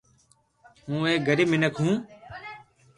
ھون 0.85 0.99
ايڪ 1.09 1.21
غريب 1.29 1.47
مينک 1.51 1.75
ھون 1.81 1.93